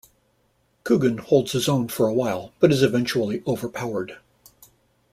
[0.83, 4.17] Coogan holds his own for a while but is eventually overpowered.